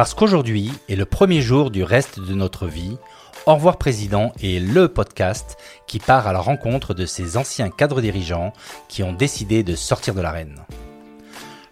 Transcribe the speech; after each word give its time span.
Parce 0.00 0.14
qu'aujourd'hui 0.14 0.72
est 0.88 0.96
le 0.96 1.04
premier 1.04 1.42
jour 1.42 1.70
du 1.70 1.82
reste 1.82 2.20
de 2.20 2.32
notre 2.32 2.66
vie, 2.66 2.96
Au 3.44 3.56
revoir 3.56 3.76
Président 3.76 4.32
est 4.42 4.58
le 4.58 4.88
podcast 4.88 5.58
qui 5.86 5.98
part 5.98 6.26
à 6.26 6.32
la 6.32 6.38
rencontre 6.38 6.94
de 6.94 7.04
ces 7.04 7.36
anciens 7.36 7.68
cadres 7.68 8.00
dirigeants 8.00 8.54
qui 8.88 9.02
ont 9.02 9.12
décidé 9.12 9.62
de 9.62 9.74
sortir 9.74 10.14
de 10.14 10.22
l'arène. 10.22 10.56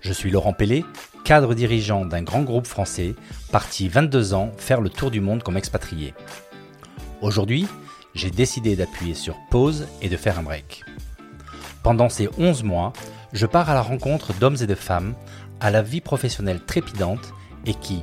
Je 0.03 0.13
suis 0.13 0.31
Laurent 0.31 0.53
Pellet, 0.53 0.85
cadre 1.25 1.55
dirigeant 1.55 2.05
d'un 2.05 2.21
grand 2.21 2.43
groupe 2.43 2.67
français, 2.67 3.15
parti 3.51 3.89
22 3.89 4.35
ans 4.35 4.53
faire 4.59 4.83
le 4.83 4.91
tour 4.91 5.11
du 5.11 5.23
monde 5.23 5.43
comme 5.43 5.57
expatrié. 5.57 6.13
Aujourd'hui, 7.23 7.67
j'ai 8.15 8.31
décidé 8.31 8.77
d'appuyer 8.77 9.15
sur 9.15 9.39
pause 9.49 9.87
et 10.03 10.11
de 10.11 10.19
faire 10.19 10.39
un 10.39 10.43
break. 10.43 10.85
Pendant 11.83 12.11
ces 12.11 12.29
11 12.37 12.63
mois, 12.63 12.93
je 13.33 13.47
pars 13.47 13.71
à 13.71 13.75
la 13.75 13.81
rencontre 13.81 14.35
d'hommes 14.35 14.59
et 14.61 14.67
de 14.67 14.75
femmes 14.75 15.15
à 15.61 15.71
la 15.71 15.81
vie 15.81 16.03
professionnelle 16.03 16.61
trépidante 16.61 17.33
et 17.65 17.75
qui, 17.75 18.03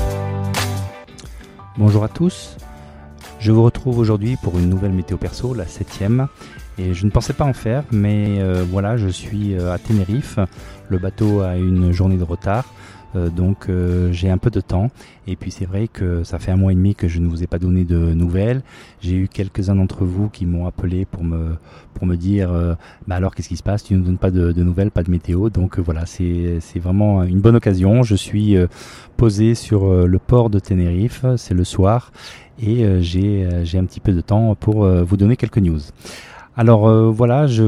Bonjour 1.77 2.03
à 2.03 2.09
tous, 2.09 2.57
je 3.39 3.53
vous 3.53 3.63
retrouve 3.63 3.97
aujourd'hui 3.97 4.35
pour 4.35 4.59
une 4.59 4.67
nouvelle 4.67 4.91
météo 4.91 5.15
perso, 5.15 5.53
la 5.53 5.65
septième. 5.65 6.27
Et 6.77 6.93
je 6.93 7.05
ne 7.05 7.11
pensais 7.11 7.31
pas 7.31 7.45
en 7.45 7.53
faire, 7.53 7.85
mais 7.91 8.41
euh, 8.41 8.65
voilà, 8.69 8.97
je 8.97 9.07
suis 9.07 9.55
euh, 9.55 9.73
à 9.73 9.77
Tenerife. 9.77 10.37
Le 10.89 10.97
bateau 10.97 11.39
a 11.39 11.55
une 11.55 11.93
journée 11.93 12.17
de 12.17 12.25
retard. 12.25 12.65
Euh, 13.15 13.29
donc 13.29 13.67
euh, 13.67 14.11
j'ai 14.11 14.29
un 14.29 14.37
peu 14.37 14.49
de 14.49 14.61
temps 14.61 14.89
et 15.27 15.35
puis 15.35 15.51
c'est 15.51 15.65
vrai 15.65 15.87
que 15.87 16.23
ça 16.23 16.39
fait 16.39 16.51
un 16.51 16.55
mois 16.55 16.71
et 16.71 16.75
demi 16.75 16.95
que 16.95 17.07
je 17.07 17.19
ne 17.19 17.27
vous 17.27 17.43
ai 17.43 17.47
pas 17.47 17.59
donné 17.59 17.83
de 17.83 17.97
nouvelles. 17.97 18.61
J'ai 19.01 19.15
eu 19.15 19.27
quelques-uns 19.27 19.75
d'entre 19.75 20.05
vous 20.05 20.29
qui 20.29 20.45
m'ont 20.45 20.65
appelé 20.65 21.05
pour 21.05 21.23
me 21.23 21.55
pour 21.93 22.05
me 22.05 22.15
dire 22.15 22.51
euh, 22.51 22.75
bah 23.07 23.15
alors 23.15 23.35
qu'est-ce 23.35 23.49
qui 23.49 23.57
se 23.57 23.63
passe? 23.63 23.83
Tu 23.83 23.95
ne 23.95 24.03
donnes 24.03 24.17
pas 24.17 24.31
de, 24.31 24.51
de, 24.51 24.63
nouvelles, 24.63 24.91
pas 24.91 25.03
de 25.03 25.11
météo. 25.11 25.49
Donc 25.49 25.79
voilà, 25.79 26.05
c'est 26.05 26.59
vraiment 26.75 27.23
une 27.23 27.41
bonne 27.41 27.55
occasion. 27.55 28.03
Je 28.03 28.15
suis 28.15 28.55
posé 29.17 29.55
sur 29.55 30.07
le 30.07 30.19
port 30.19 30.49
de 30.49 30.59
Tenerife, 30.59 31.25
c'est 31.37 31.53
le 31.53 31.63
soir 31.63 32.11
et 32.61 33.01
j'ai 33.01 33.47
j'ai 33.63 33.77
un 33.77 33.85
petit 33.85 33.99
peu 33.99 34.13
de 34.13 34.21
temps 34.21 34.55
pour 34.55 34.85
vous 34.85 35.17
donner 35.17 35.35
quelques 35.35 35.57
news. 35.57 35.79
Alors 36.57 36.87
euh, 36.87 37.09
voilà, 37.09 37.47
je, 37.47 37.63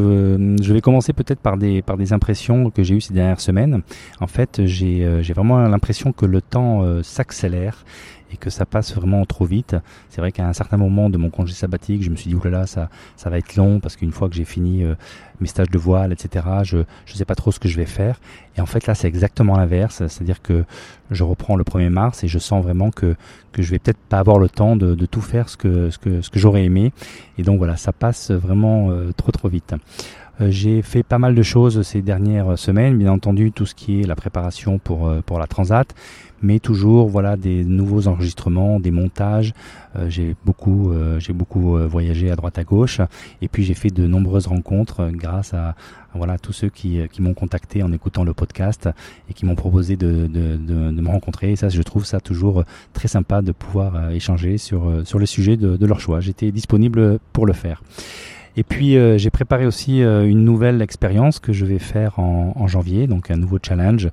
vais 0.74 0.82
commencer 0.82 1.14
peut-être 1.14 1.40
par 1.40 1.58
des, 1.58 1.82
par 1.82 1.98
des 1.98 2.12
impressions 2.12 2.70
que 2.70 2.84
j'ai 2.84 2.96
eues 2.96 3.02
ces 3.02 3.14
dernières 3.14 3.40
semaines. 3.40 3.82
En 4.20 4.28
fait, 4.28 4.62
j'ai 4.66 5.06
euh, 5.06 5.24
vraiment 5.34 5.60
l'impression 5.60 6.12
que 6.12 6.26
le 6.26 6.42
temps 6.42 6.84
euh, 6.84 7.02
s'accélère 7.02 7.86
et 8.34 8.38
que 8.38 8.50
ça 8.50 8.66
passe 8.66 8.96
vraiment 8.96 9.26
trop 9.26 9.46
vite. 9.46 9.76
C'est 10.10 10.20
vrai 10.20 10.32
qu'à 10.32 10.48
un 10.48 10.54
certain 10.54 10.78
moment 10.78 11.10
de 11.10 11.18
mon 11.18 11.30
congé 11.30 11.54
sabbatique, 11.54 12.04
je 12.04 12.10
me 12.10 12.16
suis 12.16 12.30
dit, 12.30 12.36
oulala, 12.36 12.66
ça, 12.66 12.90
ça 13.16 13.30
va 13.30 13.38
être 13.38 13.56
long 13.56 13.80
parce 13.80 13.96
qu'une 13.96 14.12
fois 14.12 14.28
que 14.28 14.36
j'ai 14.36 14.44
fini 14.44 14.84
euh, 14.84 14.96
mes 15.40 15.48
stages 15.48 15.70
de 15.70 15.78
voile, 15.78 16.12
etc., 16.12 16.46
je 16.64 16.78
ne 16.78 16.84
sais 17.14 17.26
pas 17.26 17.36
trop 17.36 17.52
ce 17.52 17.60
que 17.60 17.70
je 17.70 17.78
vais 17.78 17.86
faire. 17.86 18.20
Et 18.58 18.62
en 18.62 18.66
fait, 18.66 18.88
là, 18.88 18.96
c'est 18.96 19.08
exactement 19.08 19.56
l'inverse. 19.56 20.06
C'est-à-dire 20.08 20.42
que 20.42 20.66
je 21.12 21.24
reprends 21.24 21.56
le 21.56 21.64
1er 21.64 21.90
mars 21.90 22.24
et 22.24 22.28
je 22.28 22.40
sens 22.40 22.64
vraiment 22.64 22.90
que, 22.90 23.16
que 23.52 23.62
je 23.62 23.70
vais 23.70 23.80
peut-être 23.80 24.00
pas 24.10 24.18
avoir 24.18 24.40
le 24.40 24.50
temps 24.50 24.76
de, 24.76 25.06
tout 25.06 25.22
faire 25.22 25.48
ce 25.48 25.58
que, 25.58 25.92
ce 25.92 26.00
que, 26.00 26.22
ce 26.22 26.30
que 26.32 26.40
j'aurais 26.40 26.64
aimé. 26.64 26.92
Et 27.38 27.44
donc 27.44 27.60
voilà, 27.60 27.78
ça 27.78 27.94
passe 27.94 28.32
vraiment 28.32 28.90
euh, 28.90 29.12
trop 29.16 29.32
trop 29.32 29.48
vite. 29.48 29.76
Euh, 30.42 30.50
j'ai 30.50 30.82
fait 30.82 31.04
pas 31.04 31.20
mal 31.20 31.36
de 31.36 31.44
choses 31.44 31.84
ces 31.84 32.02
dernières 32.02 32.58
semaines, 32.58 32.98
bien 32.98 33.12
entendu 33.12 33.52
tout 33.52 33.68
ce 33.68 33.76
qui 33.76 34.02
est 34.02 34.08
la 34.08 34.16
préparation 34.16 34.80
pour, 34.80 35.12
pour 35.28 35.38
la 35.38 35.46
Transat, 35.46 35.94
mais 36.44 36.60
toujours 36.60 37.08
voilà 37.08 37.38
des 37.38 37.64
nouveaux 37.64 38.08
enregistrements, 38.08 38.80
des 38.80 38.92
montages. 38.92 39.54
Euh, 39.96 40.10
j'ai 40.10 40.36
beaucoup 40.46 40.94
j'ai 41.18 41.34
beaucoup 41.34 41.78
voyagé 41.88 42.30
à 42.30 42.36
droite 42.36 42.58
à 42.58 42.64
gauche 42.64 43.02
et 43.42 43.48
puis 43.48 43.64
j'ai 43.64 43.74
fait 43.74 43.90
de 43.90 44.06
nombreuses 44.06 44.48
rencontres 44.48 45.10
grâce 45.12 45.54
à, 45.54 45.76
voilà 46.14 46.38
tous 46.38 46.54
ceux 46.54 46.70
qui, 46.70 47.00
qui 47.12 47.22
m'ont 47.22 47.34
contacté 47.34 47.82
en 47.82 47.92
écoutant 47.92 48.24
le 48.24 48.34
podcast 48.34 48.90
et 49.30 49.34
qui 49.34 49.46
m'ont 49.46 49.56
proposé 49.56 49.96
de, 49.96 50.28
de, 50.28 51.02
me 51.02 51.08
rencontrer. 51.08 51.52
Et 51.52 51.56
ça, 51.56 51.70
je 51.70 51.82
trouve 51.82 52.06
ça 52.06 52.20
toujours 52.20 52.64
très 52.94 53.08
sympa 53.08 53.42
de 53.42 53.52
pouvoir 53.52 54.12
échanger 54.12 54.58
sur 54.58 55.02
sur 55.06 55.20
le 55.20 55.26
sujet 55.26 55.58
de 55.58 55.86
leur 55.86 56.00
choix. 56.00 56.20
J'étais 56.20 56.52
disponible 56.52 57.20
pour 57.32 57.46
le 57.46 57.54
faire. 57.54 57.82
Et 58.56 58.64
puis 58.64 58.98
euh, 58.98 59.18
j'ai 59.18 59.30
préparé 59.30 59.66
aussi 59.66 60.04
euh, 60.04 60.28
une 60.28 60.44
nouvelle 60.46 60.82
expérience 60.82 61.40
que 61.40 61.54
je 61.54 61.66
vais 61.66 61.80
faire 61.80 62.20
en, 62.20 62.54
en, 62.56 62.68
janvier, 62.68 63.08
donc 63.08 63.32
un 63.32 63.36
nouveau 63.36 63.58
challenge 63.62 64.10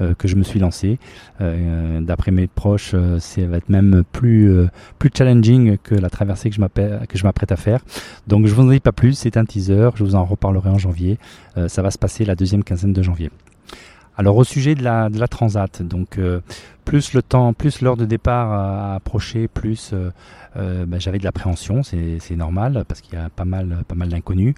euh, 0.00 0.14
que 0.14 0.28
je 0.28 0.36
me 0.36 0.42
suis 0.42 0.58
lancé. 0.58 0.98
Euh, 1.40 2.00
d'après 2.00 2.30
mes 2.30 2.46
proches, 2.46 2.94
ça 3.18 3.46
va 3.46 3.56
être 3.58 3.68
même 3.68 4.02
plus 4.12 4.50
plus 4.98 5.10
challenging 5.14 5.76
que 5.82 5.94
la 5.94 6.10
traversée 6.10 6.50
que 6.50 6.56
je 6.56 7.06
que 7.06 7.18
je 7.18 7.24
m'apprête 7.24 7.52
à 7.52 7.56
faire. 7.56 7.80
Donc 8.26 8.46
je 8.46 8.54
vous 8.54 8.62
en 8.62 8.70
dis 8.70 8.80
pas 8.80 8.92
plus, 8.92 9.14
c'est 9.14 9.36
un 9.36 9.44
teaser, 9.44 9.90
je 9.94 10.04
vous 10.04 10.14
en 10.14 10.24
reparlerai 10.24 10.70
en 10.70 10.78
janvier. 10.78 11.18
ça 11.66 11.82
va 11.82 11.90
se 11.90 11.98
passer 11.98 12.24
la 12.24 12.34
deuxième 12.34 12.64
quinzaine 12.64 12.92
de 12.92 13.02
janvier. 13.02 13.30
Alors 14.16 14.36
au 14.36 14.44
sujet 14.44 14.74
de 14.74 14.82
la, 14.82 15.08
de 15.08 15.24
transat, 15.26 15.82
donc 15.82 16.18
plus 16.84 17.14
le 17.14 17.22
temps, 17.22 17.52
plus 17.52 17.80
l'heure 17.80 17.96
de 17.96 18.04
départ 18.04 18.52
a 18.52 18.94
approché, 18.94 19.48
plus 19.48 19.90
euh, 19.92 20.10
euh, 20.56 20.84
bah, 20.86 20.98
j'avais 20.98 21.18
de 21.18 21.24
l'appréhension, 21.24 21.82
c'est 21.82 22.36
normal 22.36 22.84
parce 22.88 23.00
qu'il 23.00 23.14
y 23.14 23.16
a 23.22 23.28
pas 23.28 23.44
mal, 23.44 23.84
d'inconnus. 24.08 24.54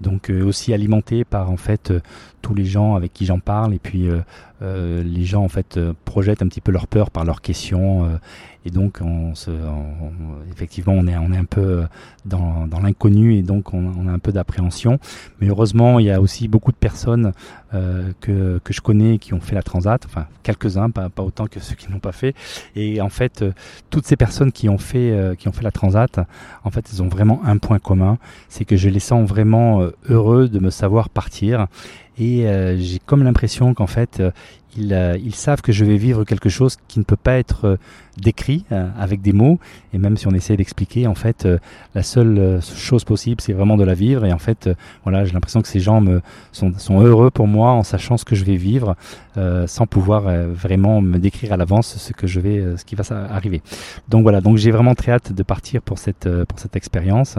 Donc 0.00 0.30
euh, 0.30 0.42
aussi 0.42 0.72
alimenté 0.72 1.24
par 1.24 1.50
en 1.50 1.56
fait 1.58 1.92
tous 2.42 2.54
les 2.54 2.64
gens 2.64 2.94
avec 2.94 3.12
qui 3.12 3.26
j'en 3.26 3.40
parle 3.40 3.74
et 3.74 3.78
puis 3.78 4.08
les 4.60 5.24
gens 5.24 5.42
en 5.42 5.48
fait 5.48 5.78
projettent 6.04 6.42
un 6.42 6.48
petit 6.48 6.60
peu 6.60 6.72
leur 6.72 6.86
peur 6.86 7.10
par 7.10 7.24
leurs 7.24 7.40
questions 7.40 8.18
et 8.66 8.70
donc 8.70 8.98
on 9.02 9.34
se, 9.34 9.50
effectivement 10.50 10.92
on 10.92 11.06
est 11.06 11.16
on 11.16 11.32
est 11.32 11.38
un 11.38 11.44
peu 11.44 11.84
dans, 12.26 12.66
dans 12.66 12.80
l'inconnu 12.80 13.36
et 13.36 13.42
donc 13.42 13.72
on, 13.72 13.92
on, 13.98 14.06
a 14.06 14.12
un 14.12 14.18
peu 14.18 14.32
d'appréhension. 14.32 14.98
Mais 15.40 15.48
heureusement 15.48 15.98
il 15.98 16.06
y 16.06 16.10
a 16.10 16.20
aussi 16.20 16.46
beaucoup 16.48 16.72
de 16.72 16.76
personnes 16.76 17.32
euh, 17.72 18.12
que 18.20 18.60
que 18.62 18.72
je 18.72 18.80
connais 18.80 19.18
qui 19.18 19.32
ont 19.32 19.40
fait 19.40 19.54
la 19.54 19.62
transat, 19.62 20.04
enfin 20.04 20.26
quelques 20.42 20.76
uns, 20.76 20.90
pas 20.90 21.08
pas 21.08 21.22
autant 21.22 21.46
que 21.46 21.60
ceux 21.60 21.74
qui 21.74 21.90
n'ont 21.90 22.00
pas 22.00 22.12
fait. 22.12 22.34
Et 22.76 23.00
en 23.00 23.08
fait, 23.08 23.42
euh, 23.42 23.52
toutes 23.90 24.06
ces 24.06 24.16
personnes 24.16 24.52
qui 24.52 24.68
ont 24.68 24.78
fait 24.78 25.10
euh, 25.12 25.34
qui 25.34 25.48
ont 25.48 25.52
fait 25.52 25.64
la 25.64 25.70
transat, 25.70 26.20
en 26.64 26.70
fait, 26.70 26.90
elles 26.92 27.02
ont 27.02 27.08
vraiment 27.08 27.40
un 27.44 27.58
point 27.58 27.78
commun, 27.78 28.18
c'est 28.48 28.64
que 28.64 28.76
je 28.76 28.88
les 28.88 29.00
sens 29.00 29.28
vraiment 29.28 29.80
euh, 29.80 29.90
heureux 30.08 30.48
de 30.48 30.58
me 30.58 30.70
savoir 30.70 31.08
partir. 31.08 31.66
Et 32.20 32.44
j'ai 32.78 32.98
comme 33.06 33.24
l'impression 33.24 33.72
qu'en 33.72 33.86
fait, 33.86 34.22
ils, 34.76 34.94
euh, 34.94 35.16
ils, 35.22 35.34
savent 35.34 35.62
que 35.62 35.72
je 35.72 35.84
vais 35.84 35.96
vivre 35.96 36.24
quelque 36.24 36.48
chose 36.48 36.76
qui 36.88 36.98
ne 36.98 37.04
peut 37.04 37.16
pas 37.16 37.38
être 37.38 37.64
euh, 37.64 37.76
décrit 38.18 38.64
euh, 38.70 38.88
avec 38.98 39.20
des 39.20 39.32
mots. 39.32 39.58
Et 39.92 39.98
même 39.98 40.16
si 40.16 40.26
on 40.28 40.32
essaie 40.32 40.56
d'expliquer, 40.56 41.06
en 41.06 41.14
fait, 41.14 41.48
la 41.94 42.02
seule 42.02 42.60
chose 42.62 43.04
possible, 43.04 43.40
c'est 43.40 43.52
vraiment 43.52 43.76
de 43.76 43.84
la 43.84 43.94
vivre. 43.94 44.24
Et 44.24 44.32
en 44.32 44.38
fait, 44.38 44.68
voilà, 45.04 45.24
j'ai 45.24 45.32
l'impression 45.32 45.62
que 45.62 45.68
ces 45.68 45.80
gens 45.80 46.00
me 46.00 46.20
sont, 46.52 46.72
sont, 46.78 47.00
heureux 47.00 47.30
pour 47.30 47.46
moi 47.46 47.70
en 47.70 47.82
sachant 47.82 48.16
ce 48.16 48.24
que 48.24 48.34
je 48.34 48.44
vais 48.44 48.56
vivre, 48.56 48.94
sans 49.66 49.86
pouvoir 49.86 50.22
vraiment 50.48 51.00
me 51.00 51.18
décrire 51.18 51.52
à 51.52 51.56
l'avance 51.56 51.96
ce 51.96 52.12
que 52.12 52.26
je 52.26 52.40
vais, 52.40 52.76
ce 52.76 52.84
qui 52.84 52.94
va 52.94 53.04
arriver. 53.30 53.62
Donc 54.08 54.22
voilà, 54.22 54.40
donc 54.40 54.58
j'ai 54.58 54.70
vraiment 54.70 54.94
très 54.94 55.12
hâte 55.12 55.32
de 55.32 55.42
partir 55.42 55.82
pour 55.82 55.98
cette 55.98 56.28
pour 56.44 56.58
cette 56.58 56.76
expérience. 56.76 57.36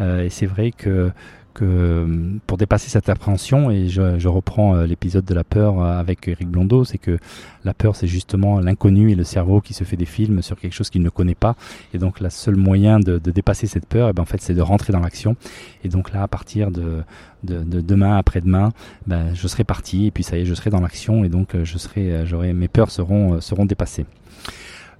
et 0.00 0.30
c'est 0.30 0.46
vrai 0.46 0.72
que 0.72 1.12
que 1.54 1.64
euh, 1.64 2.38
pour 2.46 2.58
dépasser 2.58 2.90
cette 2.90 3.08
appréhension, 3.08 3.70
et 3.70 3.88
je, 3.88 4.18
je 4.18 4.28
reprends 4.28 4.74
euh, 4.74 4.86
l'épisode 4.86 5.24
de 5.24 5.34
la 5.34 5.44
peur 5.44 5.80
euh, 5.80 5.98
avec 5.98 6.28
Eric 6.28 6.48
Blondeau, 6.48 6.84
c'est 6.84 6.98
que 6.98 7.18
la 7.64 7.72
peur 7.72 7.96
c'est 7.96 8.08
justement 8.08 8.60
l'inconnu 8.60 9.12
et 9.12 9.14
le 9.14 9.24
cerveau 9.24 9.60
qui 9.60 9.72
se 9.72 9.84
fait 9.84 9.96
des 9.96 10.04
films 10.04 10.42
sur 10.42 10.58
quelque 10.58 10.72
chose 10.72 10.90
qu'il 10.90 11.02
ne 11.02 11.08
connaît 11.08 11.34
pas. 11.34 11.56
Et 11.94 11.98
donc 11.98 12.20
la 12.20 12.30
seule 12.30 12.56
moyen 12.56 12.98
de, 12.98 13.18
de 13.18 13.30
dépasser 13.30 13.66
cette 13.66 13.86
peur, 13.86 14.08
et 14.08 14.10
eh 14.10 14.12
ben, 14.12 14.22
en 14.22 14.26
fait 14.26 14.42
c'est 14.42 14.54
de 14.54 14.62
rentrer 14.62 14.92
dans 14.92 15.00
l'action. 15.00 15.36
Et 15.84 15.88
donc 15.88 16.12
là 16.12 16.22
à 16.24 16.28
partir 16.28 16.70
de, 16.70 17.02
de, 17.44 17.62
de 17.62 17.80
demain 17.80 18.16
après-demain, 18.16 18.70
ben, 19.06 19.32
je 19.34 19.46
serai 19.48 19.64
parti 19.64 20.06
et 20.06 20.10
puis 20.10 20.24
ça 20.24 20.36
y 20.36 20.42
est 20.42 20.44
je 20.44 20.54
serai 20.54 20.70
dans 20.70 20.80
l'action 20.80 21.24
et 21.24 21.28
donc 21.28 21.56
je 21.62 21.78
serai, 21.78 22.26
j'aurai 22.26 22.52
mes 22.52 22.68
peurs 22.68 22.90
seront 22.90 23.40
seront 23.40 23.64
dépassées. 23.64 24.06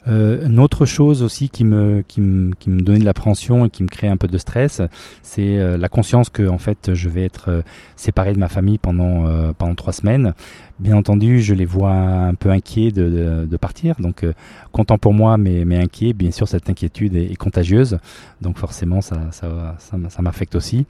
Euh, 0.06 0.46
une 0.46 0.60
autre 0.60 0.84
chose 0.84 1.22
aussi 1.22 1.48
qui 1.48 1.64
me, 1.64 2.02
qui 2.06 2.20
me, 2.20 2.54
qui 2.54 2.70
me 2.70 2.82
donnait 2.82 2.98
de 2.98 3.04
l'appréhension 3.04 3.64
et 3.64 3.70
qui 3.70 3.82
me 3.82 3.88
crée 3.88 4.08
un 4.08 4.16
peu 4.16 4.28
de 4.28 4.38
stress, 4.38 4.82
c'est 5.22 5.58
euh, 5.58 5.76
la 5.78 5.88
conscience 5.88 6.28
que 6.28 6.46
en 6.46 6.58
fait 6.58 6.92
je 6.94 7.08
vais 7.08 7.24
être 7.24 7.48
euh, 7.48 7.62
séparé 7.96 8.32
de 8.34 8.38
ma 8.38 8.48
famille 8.48 8.78
pendant, 8.78 9.26
euh, 9.26 9.52
pendant 9.56 9.74
trois 9.74 9.92
semaines. 9.92 10.34
Bien 10.80 10.96
entendu, 10.96 11.40
je 11.40 11.54
les 11.54 11.64
vois 11.64 11.92
un 11.92 12.34
peu 12.34 12.50
inquiets 12.50 12.90
de, 12.90 13.46
de, 13.48 13.56
partir, 13.56 13.94
donc 14.00 14.26
content 14.72 14.98
pour 14.98 15.14
moi, 15.14 15.38
mais, 15.38 15.64
mais 15.64 15.78
inquiet. 15.78 16.14
Bien 16.14 16.32
sûr, 16.32 16.48
cette 16.48 16.68
inquiétude 16.68 17.14
est, 17.14 17.36
contagieuse, 17.36 18.00
donc 18.42 18.58
forcément 18.58 19.00
ça, 19.00 19.30
ça, 19.30 19.76
ça, 19.78 20.22
m'affecte 20.22 20.56
aussi. 20.56 20.84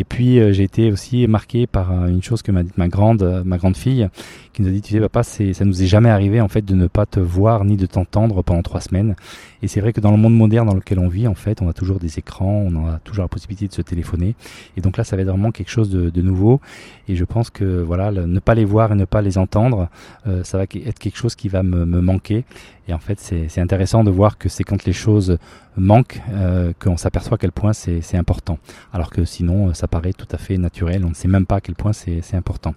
Et 0.00 0.02
puis 0.02 0.40
j'ai 0.52 0.64
été 0.64 0.90
aussi 0.90 1.28
marqué 1.28 1.68
par 1.68 2.06
une 2.06 2.20
chose 2.20 2.42
que 2.42 2.50
m'a 2.50 2.64
dit 2.64 2.72
ma 2.76 2.88
grande, 2.88 3.44
ma 3.44 3.58
grande 3.58 3.76
fille, 3.76 4.08
qui 4.52 4.62
nous 4.62 4.70
a 4.70 4.72
dit, 4.72 4.82
tu 4.82 4.94
sais 4.94 5.00
papa, 5.00 5.22
ça 5.22 5.64
nous 5.64 5.84
est 5.84 5.86
jamais 5.86 6.10
arrivé 6.10 6.40
en 6.40 6.48
fait 6.48 6.64
de 6.64 6.74
ne 6.74 6.88
pas 6.88 7.06
te 7.06 7.20
voir 7.20 7.64
ni 7.64 7.76
de 7.76 7.86
t'entendre 7.86 8.42
pendant 8.42 8.57
trois 8.62 8.80
semaines. 8.80 9.16
Et 9.62 9.68
c'est 9.68 9.80
vrai 9.80 9.92
que 9.92 10.00
dans 10.00 10.10
le 10.10 10.16
monde 10.16 10.36
moderne 10.36 10.68
dans 10.68 10.74
lequel 10.74 10.98
on 10.98 11.08
vit, 11.08 11.26
en 11.26 11.34
fait, 11.34 11.62
on 11.62 11.68
a 11.68 11.72
toujours 11.72 11.98
des 11.98 12.18
écrans, 12.18 12.66
on 12.66 12.88
a 12.88 12.98
toujours 13.00 13.24
la 13.24 13.28
possibilité 13.28 13.66
de 13.68 13.72
se 13.72 13.82
téléphoner. 13.82 14.34
Et 14.76 14.80
donc 14.80 14.96
là, 14.96 15.04
ça 15.04 15.16
va 15.16 15.22
être 15.22 15.28
vraiment 15.28 15.50
quelque 15.50 15.70
chose 15.70 15.90
de, 15.90 16.22
nouveau. 16.22 16.60
Et 17.08 17.16
je 17.16 17.24
pense 17.24 17.50
que 17.50 17.80
voilà, 17.80 18.10
ne 18.10 18.38
pas 18.40 18.54
les 18.54 18.64
voir 18.64 18.92
et 18.92 18.94
ne 18.94 19.04
pas 19.04 19.22
les 19.22 19.38
entendre, 19.38 19.88
euh, 20.26 20.42
ça 20.44 20.58
va 20.58 20.64
être 20.64 20.98
quelque 20.98 21.16
chose 21.16 21.34
qui 21.34 21.48
va 21.48 21.62
me, 21.62 21.84
manquer. 22.00 22.44
Et 22.88 22.92
en 22.92 22.98
fait, 22.98 23.18
c'est 23.20 23.60
intéressant 23.60 24.02
de 24.02 24.10
voir 24.10 24.38
que 24.38 24.48
c'est 24.48 24.64
quand 24.64 24.84
les 24.84 24.92
choses 24.92 25.38
manquent 25.76 26.20
euh, 26.32 26.72
qu'on 26.78 26.96
s'aperçoit 26.96 27.34
à 27.34 27.38
quel 27.38 27.52
point 27.52 27.72
c'est 27.72 28.16
important. 28.16 28.58
Alors 28.92 29.10
que 29.10 29.24
sinon, 29.24 29.74
ça 29.74 29.88
paraît 29.88 30.12
tout 30.12 30.28
à 30.32 30.38
fait 30.38 30.58
naturel. 30.58 31.04
On 31.04 31.10
ne 31.10 31.14
sait 31.14 31.28
même 31.28 31.46
pas 31.46 31.56
à 31.56 31.60
quel 31.60 31.74
point 31.74 31.92
c'est 31.92 32.34
important. 32.34 32.74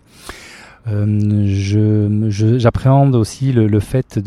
Euh, 0.88 2.58
j'appréhende 2.58 3.16
aussi 3.16 3.52
le, 3.52 3.68
le, 3.68 3.80
fait 3.80 4.20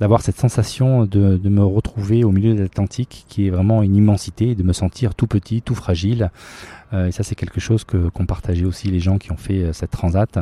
d'avoir 0.00 0.20
cette 0.20 0.36
sensation 0.36 1.04
de, 1.06 1.36
de, 1.36 1.48
me 1.48 1.64
retrouver 1.64 2.22
au 2.24 2.32
milieu 2.32 2.54
de 2.54 2.60
l'Atlantique, 2.60 3.24
qui 3.28 3.46
est 3.46 3.50
vraiment 3.50 3.82
une 3.82 3.96
immensité, 3.96 4.54
de 4.54 4.62
me 4.62 4.72
sentir 4.72 5.14
tout 5.14 5.26
petit, 5.26 5.62
tout 5.62 5.74
fragile. 5.74 6.30
Euh, 6.92 7.06
et 7.06 7.12
ça, 7.12 7.22
c'est 7.22 7.34
quelque 7.34 7.60
chose 7.60 7.84
qu'ont 7.84 8.26
partagé 8.26 8.64
aussi 8.64 8.88
les 8.88 9.00
gens 9.00 9.18
qui 9.18 9.32
ont 9.32 9.36
fait 9.36 9.62
euh, 9.62 9.72
cette 9.72 9.90
transat. 9.90 10.38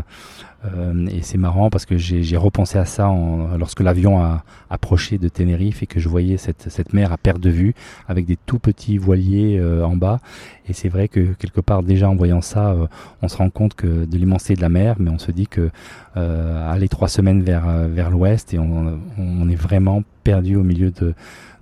Et 1.11 1.21
c'est 1.21 1.37
marrant 1.37 1.69
parce 1.69 1.85
que 1.85 1.99
j'ai 1.99 2.39
repensé 2.39 2.79
à 2.79 2.87
ça 2.87 3.12
lorsque 3.59 3.81
l'avion 3.81 4.25
a 4.25 4.45
approché 4.71 5.19
de 5.19 5.29
Tenerife 5.29 5.83
et 5.83 5.87
que 5.87 6.01
je 6.01 6.09
voyais 6.09 6.39
cette, 6.39 6.71
cette 6.71 6.95
mer 6.95 7.12
à 7.12 7.19
perte 7.19 7.39
de 7.39 7.51
vue 7.51 7.75
avec 8.09 8.25
des 8.25 8.39
tout 8.47 8.59
petits 8.59 8.97
voiliers 8.97 9.62
en 9.62 9.95
bas. 9.95 10.21
Et 10.67 10.73
c'est 10.73 10.89
vrai 10.89 11.09
que 11.09 11.35
quelque 11.35 11.61
part 11.61 11.83
déjà 11.83 12.09
en 12.09 12.17
voyant 12.17 12.41
ça, 12.41 12.75
on 13.21 13.29
se 13.29 13.37
rend 13.37 13.51
compte 13.51 13.75
que 13.75 14.06
de 14.06 14.17
l'immensité 14.17 14.55
de 14.55 14.62
la 14.62 14.71
mer, 14.71 14.97
mais 14.99 15.11
on 15.11 15.19
se 15.19 15.33
dit 15.33 15.44
que 15.46 15.70
aller 16.14 16.88
trois 16.88 17.08
semaines 17.08 17.43
vers 17.43 17.67
vers 17.88 18.11
l'ouest 18.11 18.55
et 18.55 18.58
on, 18.58 19.49
est 19.49 19.56
vraiment 19.56 20.02
perdu 20.23 20.56
au 20.56 20.62
milieu 20.62 20.93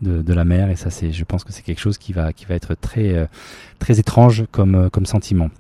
de 0.00 0.32
la 0.32 0.44
mer 0.44 0.70
et 0.70 0.76
ça 0.76 0.90
c'est 0.90 1.12
je 1.12 1.24
pense 1.24 1.44
que 1.44 1.52
c'est 1.52 1.62
quelque 1.62 1.80
chose 1.80 1.98
qui 1.98 2.12
va 2.12 2.30
être 2.48 2.74
très 2.74 3.02
euh, 3.14 3.26
très 3.78 3.98
étrange 3.98 4.44
euh, 4.58 4.90
comme 4.90 5.06
sentiment. 5.06 5.50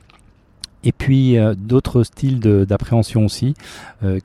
Et 0.84 0.92
puis 0.92 1.38
euh, 1.38 1.54
d'autres 1.56 2.02
styles 2.02 2.40
d'appréhension 2.40 3.24
aussi, 3.24 3.54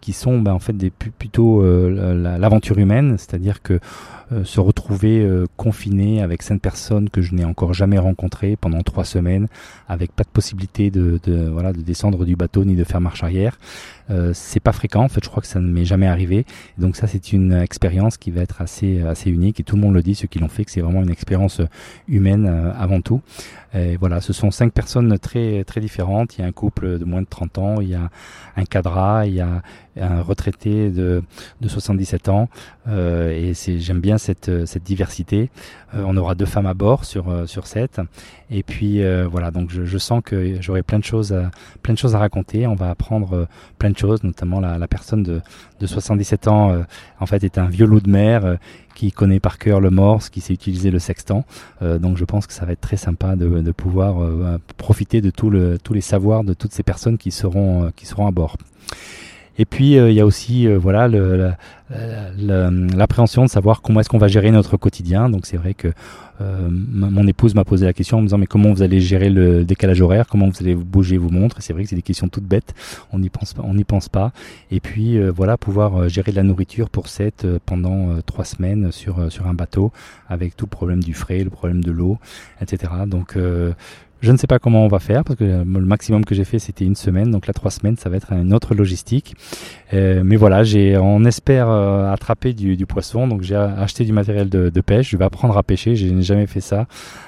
qui 0.02 0.12
sont 0.12 0.40
ben, 0.40 0.54
en 0.54 0.60
fait 0.60 0.74
des 0.74 0.90
plutôt 0.90 1.64
l'aventure 1.64 2.80
humaine, 2.80 3.16
c'est-à-dire 3.20 3.62
que 3.62 3.80
euh, 4.34 4.44
se 4.44 4.60
retrouver 4.60 5.22
euh, 5.22 5.46
confiné 5.56 6.22
avec 6.22 6.42
cinq 6.42 6.60
personnes 6.60 7.10
que 7.10 7.22
je 7.22 7.34
n'ai 7.34 7.46
encore 7.46 7.74
jamais 7.74 7.98
rencontrées 7.98 8.58
pendant 8.58 8.82
trois 8.82 9.06
semaines, 9.06 9.48
avec 9.88 10.12
pas 10.12 10.24
de 10.24 10.30
possibilité 10.30 10.92
de, 10.92 11.18
de, 11.24 11.48
voilà, 11.48 11.72
de 11.72 11.80
descendre 11.80 12.26
du 12.26 12.36
bateau 12.36 12.66
ni 12.66 12.76
de 12.76 12.84
faire 12.84 13.00
marche 13.00 13.24
arrière. 13.24 13.58
Euh, 14.10 14.32
c'est 14.34 14.60
pas 14.60 14.74
fréquent, 14.74 15.04
en 15.04 15.08
fait, 15.08 15.24
je 15.24 15.30
crois 15.30 15.40
que 15.40 15.48
ça 15.48 15.62
ne 15.62 15.72
m'est 15.72 15.86
jamais 15.86 16.08
arrivé. 16.08 16.46
Donc 16.78 16.98
ça, 16.98 17.08
c'est 17.08 17.32
une 17.32 17.54
expérience 17.54 18.18
qui 18.18 18.32
va 18.32 18.42
être 18.42 18.62
assez 18.62 19.02
assez 19.02 19.30
unique 19.30 19.62
et 19.62 19.64
tout 19.64 19.78
le 19.78 19.82
monde 19.82 19.94
le 19.94 20.04
dit, 20.04 20.14
ceux 20.14 20.28
qui 20.28 20.40
l'ont 20.40 20.50
fait, 20.50 20.66
que 20.66 20.72
c'est 20.72 20.82
vraiment 20.82 21.04
une 21.04 21.10
expérience 21.10 21.62
humaine 22.10 22.48
avant 22.78 23.00
tout. 23.00 23.22
Et 23.74 23.96
voilà, 23.96 24.20
ce 24.20 24.34
sont 24.34 24.52
cinq 24.52 24.74
personnes 24.74 25.18
très 25.20 25.64
très 25.64 25.80
différentes. 25.82 26.38
Un 26.48 26.52
couple 26.52 26.98
de 26.98 27.06
moins 27.06 27.22
de 27.22 27.28
30 27.28 27.58
ans, 27.58 27.82
il 27.82 27.90
y 27.90 27.96
a 27.96 28.10
un 28.56 28.66
cadra, 28.66 29.28
il 29.28 29.36
y 29.36 29.42
a 29.42 29.62
un 30.00 30.22
retraité 30.22 30.90
de, 30.90 31.24
de 31.62 31.68
77 31.68 32.30
ans. 32.30 32.50
Euh, 32.88 33.32
et 33.32 33.54
c'est, 33.54 33.80
j'aime 33.80 34.00
bien 34.00 34.18
cette, 34.18 34.50
diversité. 34.84 35.50
Euh, 35.96 36.04
on 36.06 36.16
aura 36.18 36.36
deux 36.36 36.46
femmes 36.46 36.66
à 36.66 36.74
bord 36.74 37.06
sur, 37.06 37.30
euh, 37.30 37.46
sur. 37.46 37.64
Et 38.50 38.64
puis 38.64 39.02
voilà, 39.30 39.52
donc 39.52 39.70
je, 39.70 39.98
sens 39.98 40.22
que 40.24 40.62
j'aurai 40.62 40.82
plein 40.82 41.00
de 41.00 41.04
choses, 41.04 41.34
à, 41.34 42.18
raconter. 42.18 42.66
On 42.66 42.76
va 42.76 42.90
apprendre 42.90 43.48
plein 43.78 43.90
de 43.90 43.98
choses, 43.98 44.24
notamment 44.24 44.60
la, 44.62 44.78
la 44.78 44.88
personne 44.88 45.22
de, 45.22 45.42
de 45.80 45.88
77 45.88 46.48
ans, 46.48 46.84
en 47.20 47.26
fait, 47.26 47.44
est 47.44 47.58
un 47.58 47.66
vieux 47.66 47.86
loup 47.86 48.00
de 48.00 48.10
mer 48.10 48.58
qui 48.96 49.12
connaît 49.12 49.40
par 49.40 49.60
cœur 49.60 49.82
le 49.82 49.90
morse, 49.90 50.30
qui 50.30 50.42
sait 50.42 50.54
utiliser 50.54 50.92
le 50.92 51.00
sextant. 51.00 51.44
donc 51.82 52.18
je 52.18 52.24
pense 52.24 52.48
que 52.48 52.54
ça 52.54 52.66
va 52.66 52.72
être 52.72 52.82
très 52.82 52.98
sympa 52.98 53.36
de, 53.36 53.60
de 53.60 53.72
pouvoir 53.72 54.16
profiter 54.78 55.20
de 55.20 55.30
tout 55.30 55.50
le, 55.50 55.78
tous 55.78 55.94
les 55.94 56.02
savoirs 56.02 56.37
de 56.44 56.54
toutes 56.54 56.74
ces 56.74 56.84
personnes 56.84 57.18
qui 57.18 57.32
seront, 57.32 57.92
qui 57.96 58.06
seront 58.06 58.28
à 58.28 58.32
bord. 58.32 58.58
Et 59.60 59.66
puis 59.66 59.98
euh, 59.98 60.12
il 60.12 60.16
y 60.16 60.20
a 60.20 60.26
aussi 60.26 60.68
euh, 60.68 60.78
voilà 60.78 61.08
l'appréhension 62.38 63.46
de 63.46 63.50
savoir 63.50 63.82
comment 63.82 64.02
est-ce 64.02 64.10
qu'on 64.10 64.18
va 64.18 64.28
gérer 64.28 64.52
notre 64.52 64.78
quotidien. 64.78 65.30
Donc 65.30 65.46
c'est 65.46 65.58
vrai 65.58 65.74
que 65.74 65.90
euh, 66.40 66.70
mon 66.70 67.26
épouse 67.26 67.56
m'a 67.56 67.64
posé 67.64 67.86
la 67.86 67.94
question 67.94 68.18
en 68.18 68.22
me 68.22 68.28
disant 68.28 68.38
mais 68.38 68.46
comment 68.46 68.72
vous 68.72 68.84
allez 68.84 69.00
gérer 69.00 69.32
le 69.32 69.64
décalage 69.64 70.02
horaire, 70.02 70.28
comment 70.28 70.48
vous 70.48 70.58
allez 70.62 70.76
bouger 70.76 71.18
vos 71.18 71.30
montres? 71.30 71.58
C'est 71.62 71.74
vrai 71.74 71.84
que 71.84 71.90
c'est 71.90 71.96
des 71.96 72.04
questions 72.04 72.28
toutes 72.28 72.44
bêtes, 72.44 72.76
on 73.12 73.20
n'y 73.20 73.30
pense 73.30 73.54
pas, 73.54 73.64
on 73.66 73.74
n'y 73.74 73.84
pense 73.84 74.10
pas. 74.10 74.32
Et 74.70 74.80
puis 74.80 75.20
voilà 75.30 75.58
pouvoir 75.58 76.08
gérer 76.08 76.32
de 76.32 76.38
la 76.38 76.44
nourriture 76.44 76.90
pour 76.90 77.08
cette 77.08 77.48
pendant 77.66 78.22
trois 78.26 78.46
semaines 78.46 78.92
sur 78.92 79.32
sur 79.32 79.48
un 79.48 79.56
bateau 79.56 79.92
avec 80.30 80.56
tout 80.56 80.66
le 80.66 80.70
problème 80.70 81.02
du 81.02 81.16
frais, 81.16 81.44
le 81.44 81.50
problème 81.50 81.84
de 81.84 81.92
l'eau, 81.92 82.20
etc. 82.62 82.92
Donc 83.08 83.36
je 84.22 84.32
ne 84.32 84.38
sais 84.38 84.48
pas 84.48 84.60
comment 84.60 84.84
on 84.84 84.88
va 84.88 85.00
faire 85.00 85.24
parce 85.24 85.38
que 85.38 85.44
le 85.44 85.64
maximum 85.64 86.26
que 86.26 86.34
j'ai 86.34 86.44
fait 86.44 86.60
c'était 86.60 86.86
une 86.86 86.96
semaine, 86.96 87.32
donc 87.32 87.48
là 87.48 87.54
trois 87.54 87.72
semaines 87.72 87.98
ça 87.98 88.10
va 88.10 88.18
être 88.18 88.34
une 88.34 88.54
autre 88.54 88.74
logistique. 88.74 89.36
Euh, 89.94 90.22
mais 90.26 90.36
voilà, 90.36 90.64
j'ai, 90.64 90.98
on 90.98 91.24
espère 91.26 91.70
euh, 91.70 92.12
attraper 92.12 92.54
du, 92.54 92.86
poisson, 92.86 93.28
donc 93.28 93.42
j'ai 93.42 93.56
acheté 93.56 94.04
du 94.06 94.12
matériel 94.12 94.50
de, 94.50 94.82
pêche. 94.82 95.10
Je 95.10 95.18
vais 95.18 95.26
apprendre 95.26 95.58
à 95.58 95.64
pêcher. 95.64 95.96
Je 95.96 96.08
n'ai 96.08 96.22
jamais 96.22 96.48
fait 96.48 96.62
ça 96.62 96.88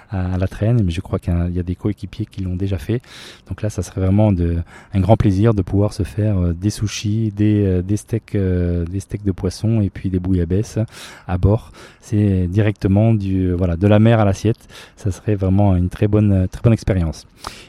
à, 0.10 0.38
la 0.38 0.48
traîne, 0.48 0.84
mais 0.84 0.92
je 0.92 1.02
crois 1.02 1.20
qu'il 1.20 1.34
y 1.54 1.60
a 1.60 1.64
des 1.64 1.76
coéquipiers 1.76 2.26
qui 2.26 2.42
l'ont 2.42 2.56
déjà 2.56 2.78
fait. 2.78 3.02
Donc 3.48 3.62
là, 3.62 3.70
ça 3.70 3.84
serait 3.84 4.02
vraiment 4.02 4.32
de, 4.32 4.58
un 4.94 5.00
grand 5.00 5.18
plaisir 5.18 5.54
de 5.54 5.62
pouvoir 5.62 5.94
se 5.94 6.04
faire 6.04 6.38
euh, 6.38 6.54
des 6.54 6.70
sushis, 6.70 7.32
des, 7.36 7.82
des 7.84 7.98
steaks, 7.98 8.36
des 8.36 9.00
steaks 9.00 9.24
de 9.24 9.32
poisson 9.32 9.82
et 9.82 9.90
puis 9.90 10.10
des 10.10 10.20
bouillabaisse 10.20 10.80
à 11.28 11.38
bord. 11.38 11.72
C'est 12.02 12.48
directement 12.48 13.14
du 13.14 13.52
voilà 13.54 13.76
de 13.76 13.88
la 13.88 14.00
mer 14.00 14.20
à 14.20 14.26
l'assiette. 14.26 14.68
Ça 14.96 15.12
serait 15.12 15.36
vraiment 15.36 15.76
une 15.76 15.90
très 15.90 16.08
bonne 16.08 16.48
très 16.48 16.62
bonne 16.62 16.74
expérience. 16.74 17.28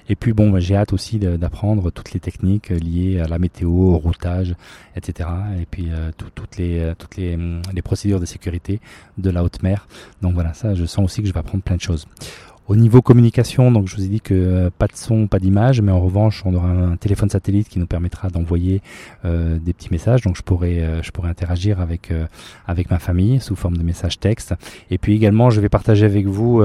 Et 0.09 0.17
puis 0.17 0.33
bon, 0.33 0.59
j'ai 0.59 0.77
hâte 0.77 0.93
aussi 0.93 1.19
d'apprendre 1.19 1.91
toutes 1.91 2.13
les 2.13 2.21
techniques 2.21 2.71
liées 2.71 3.21
à 3.21 3.29
la 3.29 3.39
météo, 3.39 3.69
au 3.69 3.99
routage, 3.99 4.55
etc. 4.97 5.29
Et 5.61 5.67
puis 5.67 5.89
euh, 5.91 6.11
toutes 6.17 6.57
les 6.57 6.81
euh, 6.81 6.95
toutes 6.99 7.17
les, 7.17 7.35
hum, 7.35 7.63
les 7.73 7.83
procédures 7.83 8.21
de 8.21 8.27
sécurité 8.27 8.81
de 9.19 9.31
la 9.31 9.45
haute 9.45 9.63
mer. 9.63 9.87
Donc 10.23 10.35
voilà, 10.35 10.53
ça, 10.55 10.75
je 10.75 10.85
sens 10.85 11.05
aussi 11.05 11.23
que 11.23 11.29
je 11.29 11.33
vais 11.33 11.41
apprendre 11.41 11.63
plein 11.63 11.77
de 11.77 11.81
choses. 11.81 12.07
Au 12.69 12.77
niveau 12.77 13.03
communication, 13.03 13.73
donc 13.73 13.89
je 13.89 13.97
vous 13.97 14.05
ai 14.05 14.09
dit 14.09 14.21
que 14.21 14.33
euh, 14.33 14.71
pas 14.71 14.87
de 14.87 14.95
son, 14.95 15.27
pas 15.27 15.41
d'image, 15.41 15.81
mais 15.81 15.91
en 15.91 16.01
revanche, 16.01 16.43
on 16.45 16.55
aura 16.55 16.69
un 16.69 16.97
téléphone 16.97 17.29
satellite 17.29 17.69
qui 17.69 17.81
nous 17.81 17.87
permettra 17.89 18.29
d'envoyer 18.29 18.81
euh, 19.25 19.59
des 19.59 19.73
petits 19.73 19.91
messages. 19.91 20.21
Donc 20.23 20.37
je 20.37 20.43
pourrais, 20.43 20.79
euh, 20.79 21.03
je 21.03 21.11
pourrais 21.11 21.31
interagir 21.31 21.81
avec 21.81 22.13
avec 22.69 22.91
ma 22.91 23.01
famille 23.01 23.41
sous 23.41 23.57
forme 23.57 23.77
de 23.77 23.83
messages 23.83 24.21
texte. 24.21 24.55
Et 24.91 24.99
puis 24.99 25.15
également, 25.15 25.51
je 25.51 25.61
vais 25.61 25.69
partager 25.69 26.07
avec 26.07 26.27
vous 26.27 26.63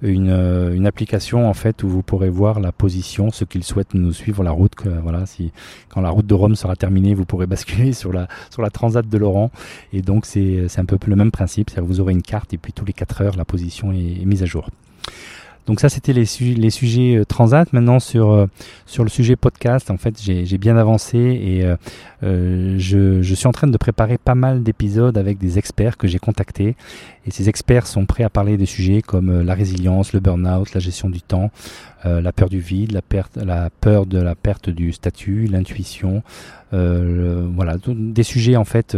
une, 0.00 0.30
une 0.30 0.86
application 0.86 1.48
en 1.48 1.54
fait 1.54 1.82
où 1.82 1.88
vous 1.88 2.02
pourrez 2.02 2.30
voir 2.30 2.58
la 2.58 2.72
position, 2.72 3.30
ceux 3.30 3.46
qui 3.46 3.62
souhaitent 3.62 3.94
nous 3.94 4.12
suivre 4.12 4.42
la 4.42 4.52
route. 4.52 4.74
Voilà, 5.02 5.26
si 5.26 5.52
quand 5.90 6.00
la 6.00 6.10
route 6.10 6.26
de 6.26 6.34
Rome 6.34 6.54
sera 6.54 6.76
terminée, 6.76 7.14
vous 7.14 7.26
pourrez 7.26 7.46
basculer 7.54 7.92
sur 7.92 8.12
la 8.12 8.26
sur 8.50 8.62
la 8.62 8.70
transat 8.70 9.06
de 9.06 9.18
Laurent. 9.18 9.50
Et 9.92 10.00
donc 10.00 10.24
c'est 10.24 10.66
un 10.78 10.84
peu 10.86 10.98
le 11.06 11.16
même 11.16 11.30
principe, 11.30 11.68
c'est-à-dire 11.68 11.88
vous 11.88 12.00
aurez 12.00 12.12
une 12.12 12.22
carte 12.22 12.54
et 12.54 12.58
puis 12.58 12.72
tous 12.72 12.86
les 12.86 12.94
4 12.94 13.22
heures 13.22 13.36
la 13.36 13.44
position 13.44 13.92
est 13.92 14.24
mise 14.24 14.42
à 14.42 14.46
jour. 14.46 14.68
Donc 15.66 15.78
ça, 15.78 15.88
c'était 15.88 16.12
les, 16.12 16.24
les, 16.40 16.70
sujets 16.70 17.16
euh, 17.16 17.24
transat. 17.24 17.72
Maintenant, 17.72 18.00
sur, 18.00 18.32
euh, 18.32 18.46
sur 18.86 19.04
le 19.04 19.08
sujet 19.08 19.36
podcast, 19.36 19.90
en 19.92 19.96
fait, 19.96 20.20
j'ai 20.20 20.58
bien 20.58 20.76
avancé 20.76 21.18
et 21.18 21.64
euh, 21.64 22.76
je, 22.78 23.22
je, 23.22 23.34
suis 23.34 23.46
en 23.46 23.52
train 23.52 23.68
de 23.68 23.76
préparer 23.76 24.18
pas 24.18 24.34
mal 24.34 24.64
d'épisodes 24.64 25.16
avec 25.16 25.38
des 25.38 25.58
experts 25.58 25.98
que 25.98 26.08
j'ai 26.08 26.18
contactés. 26.18 26.74
Et 27.26 27.30
ces 27.30 27.48
experts 27.48 27.86
sont 27.86 28.06
prêts 28.06 28.24
à 28.24 28.30
parler 28.30 28.56
des 28.56 28.66
sujets 28.66 29.02
comme 29.02 29.42
la 29.42 29.54
résilience, 29.54 30.12
le 30.12 30.18
burn-out, 30.18 30.74
la 30.74 30.80
gestion 30.80 31.08
du 31.08 31.22
temps, 31.22 31.52
la 32.04 32.32
peur 32.32 32.48
du 32.48 32.58
vide, 32.58 32.92
la 32.92 33.70
peur 33.70 34.06
de 34.06 34.18
la 34.20 34.34
perte 34.34 34.70
du 34.70 34.90
statut, 34.90 35.46
l'intuition, 35.46 36.24
euh, 36.72 37.46
voilà, 37.54 37.76
des 37.86 38.22
sujets 38.22 38.56
en 38.56 38.64
fait 38.64 38.96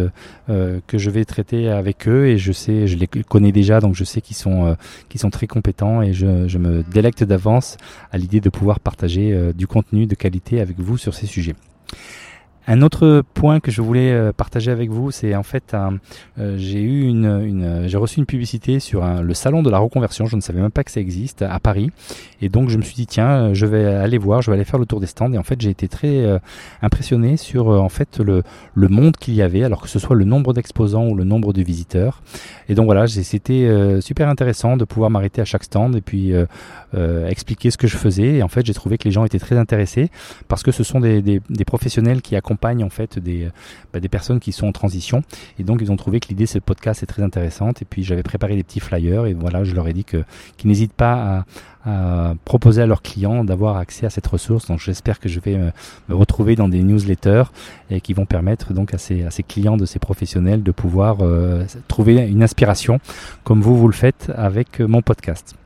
euh, 0.48 0.80
que 0.86 0.98
je 0.98 1.10
vais 1.10 1.24
traiter 1.24 1.68
avec 1.68 2.06
eux 2.08 2.26
et 2.26 2.38
je 2.38 2.52
sais, 2.52 2.86
je 2.86 2.96
les 2.96 3.06
connais 3.06 3.52
déjà, 3.52 3.80
donc 3.80 3.94
je 3.94 4.04
sais 4.04 4.20
qu'ils 4.20 4.36
sont, 4.36 4.66
euh, 4.66 4.74
qu'ils 5.08 5.20
sont 5.20 5.30
très 5.30 5.46
compétents 5.46 6.00
et 6.00 6.12
je, 6.12 6.46
je 6.46 6.58
me 6.58 6.82
délecte 6.82 7.24
d'avance 7.24 7.76
à 8.12 8.18
l'idée 8.18 8.40
de 8.40 8.48
pouvoir 8.48 8.80
partager 8.80 9.52
du 9.54 9.66
contenu 9.66 10.06
de 10.06 10.14
qualité 10.14 10.60
avec 10.60 10.78
vous 10.78 10.98
sur 10.98 11.14
ces 11.14 11.26
sujets. 11.26 11.54
Un 12.66 12.80
autre 12.80 13.22
point 13.34 13.60
que 13.60 13.70
je 13.70 13.82
voulais 13.82 14.10
euh, 14.12 14.32
partager 14.32 14.70
avec 14.70 14.88
vous, 14.88 15.10
c'est 15.10 15.34
en 15.34 15.42
fait, 15.42 15.74
euh, 16.38 16.56
j'ai 16.56 16.80
eu 16.80 17.02
une, 17.02 17.84
j'ai 17.86 17.98
reçu 17.98 18.18
une 18.18 18.24
publicité 18.24 18.80
sur 18.80 19.04
le 19.04 19.34
salon 19.34 19.62
de 19.62 19.68
la 19.68 19.78
reconversion. 19.78 20.24
Je 20.24 20.36
ne 20.36 20.40
savais 20.40 20.62
même 20.62 20.70
pas 20.70 20.82
que 20.82 20.90
ça 20.90 21.00
existe 21.00 21.42
à 21.42 21.60
Paris, 21.60 21.90
et 22.40 22.48
donc 22.48 22.70
je 22.70 22.78
me 22.78 22.82
suis 22.82 22.94
dit 22.94 23.06
tiens, 23.06 23.28
euh, 23.28 23.54
je 23.54 23.66
vais 23.66 23.84
aller 23.84 24.16
voir, 24.16 24.40
je 24.40 24.50
vais 24.50 24.56
aller 24.56 24.64
faire 24.64 24.80
le 24.80 24.86
tour 24.86 25.00
des 25.00 25.06
stands. 25.06 25.30
Et 25.32 25.36
en 25.36 25.42
fait, 25.42 25.60
j'ai 25.60 25.68
été 25.68 25.88
très 25.88 26.40
impressionné 26.80 27.36
sur 27.36 27.68
en 27.68 27.88
fait 27.90 28.18
le, 28.18 28.42
le 28.74 28.88
monde 28.88 29.16
qu'il 29.18 29.34
y 29.34 29.42
avait, 29.42 29.64
alors 29.64 29.82
que 29.82 29.88
ce 29.88 29.98
soit 29.98 30.16
le 30.16 30.24
nombre 30.24 30.54
d'exposants 30.54 31.06
ou 31.06 31.14
le 31.14 31.24
nombre 31.24 31.52
de 31.52 31.62
visiteurs. 31.62 32.22
Et 32.70 32.74
donc 32.74 32.86
voilà, 32.86 33.06
c'était 33.06 33.98
super 34.00 34.28
intéressant 34.28 34.78
de 34.78 34.84
pouvoir 34.84 35.10
m'arrêter 35.10 35.42
à 35.42 35.44
chaque 35.44 35.64
stand 35.64 35.96
et 35.96 36.00
puis 36.00 36.32
expliquer 37.28 37.70
ce 37.70 37.76
que 37.76 37.86
je 37.86 37.96
faisais. 37.96 38.36
Et 38.36 38.42
en 38.42 38.48
fait, 38.48 38.64
j'ai 38.64 38.74
trouvé 38.74 38.96
que 38.96 39.04
les 39.04 39.10
gens 39.10 39.24
étaient 39.24 39.38
très 39.38 39.58
intéressés 39.58 40.10
parce 40.48 40.62
que 40.62 40.72
ce 40.72 40.82
sont 40.82 41.00
des 41.00 41.40
professionnels 41.66 42.22
qui 42.22 42.36
accompagnent 42.36 42.53
accompagne 42.54 42.84
en 42.84 42.88
fait 42.88 43.18
des, 43.18 43.48
bah, 43.92 44.00
des 44.00 44.08
personnes 44.08 44.40
qui 44.40 44.52
sont 44.52 44.66
en 44.66 44.72
transition. 44.72 45.22
Et 45.58 45.64
donc 45.64 45.80
ils 45.82 45.90
ont 45.90 45.96
trouvé 45.96 46.20
que 46.20 46.28
l'idée 46.28 46.44
de 46.44 46.48
ce 46.48 46.58
podcast 46.58 47.02
est 47.02 47.06
très 47.06 47.22
intéressante. 47.22 47.82
Et 47.82 47.84
puis 47.84 48.04
j'avais 48.04 48.22
préparé 48.22 48.56
des 48.56 48.62
petits 48.62 48.80
flyers 48.80 49.26
et 49.26 49.34
voilà, 49.34 49.64
je 49.64 49.74
leur 49.74 49.88
ai 49.88 49.92
dit 49.92 50.04
que 50.04 50.24
qu'ils 50.56 50.68
n'hésitent 50.68 50.92
pas 50.92 51.44
à, 51.84 52.34
proposer 52.46 52.80
à 52.80 52.86
leurs 52.86 53.02
clients 53.02 53.44
d'avoir 53.44 53.76
accès 53.76 54.06
à 54.06 54.10
cette 54.10 54.26
ressource. 54.26 54.68
Donc 54.68 54.80
j'espère 54.80 55.20
que 55.20 55.28
je 55.28 55.40
vais 55.40 55.56
me, 55.56 55.72
retrouver 56.14 56.56
dans 56.56 56.68
des 56.68 56.82
newsletters 56.82 57.44
et 57.90 58.00
qui 58.00 58.14
vont 58.14 58.26
permettre 58.26 58.72
donc 58.72 58.94
à 58.94 58.98
ces, 58.98 59.24
à 59.24 59.30
ces 59.30 59.42
clients 59.42 59.76
de 59.76 59.84
ces 59.84 59.98
professionnels 59.98 60.62
de 60.62 60.72
pouvoir 60.72 61.18
euh, 61.20 61.64
trouver 61.88 62.16
une 62.26 62.42
inspiration 62.42 63.00
comme 63.42 63.60
vous 63.60 63.76
vous 63.76 63.88
le 63.88 63.94
faites 63.94 64.32
avec 64.34 64.80
mon 64.80 65.02
podcast. 65.02 65.56